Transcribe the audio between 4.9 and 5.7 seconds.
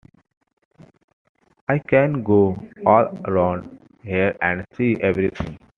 everything.